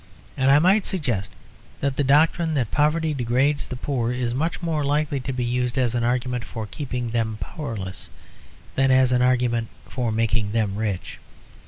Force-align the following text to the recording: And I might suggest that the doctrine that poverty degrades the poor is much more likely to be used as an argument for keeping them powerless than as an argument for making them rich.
And 0.35 0.49
I 0.49 0.57
might 0.57 0.87
suggest 0.87 1.29
that 1.79 1.95
the 1.95 2.03
doctrine 2.03 2.55
that 2.55 2.71
poverty 2.71 3.13
degrades 3.13 3.67
the 3.67 3.75
poor 3.75 4.11
is 4.11 4.33
much 4.33 4.59
more 4.59 4.83
likely 4.83 5.19
to 5.19 5.31
be 5.31 5.43
used 5.45 5.77
as 5.77 5.93
an 5.93 6.03
argument 6.03 6.43
for 6.43 6.65
keeping 6.65 7.11
them 7.11 7.37
powerless 7.39 8.09
than 8.73 8.89
as 8.89 9.11
an 9.11 9.21
argument 9.21 9.67
for 9.87 10.11
making 10.11 10.53
them 10.53 10.75
rich. 10.77 11.19